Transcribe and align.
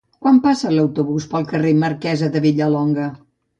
Quan 0.25 0.37
passa 0.45 0.71
l'autobús 0.75 1.27
pel 1.35 1.45
carrer 1.53 1.75
Marquesa 1.83 2.33
de 2.39 2.43
Vilallonga? 2.49 3.09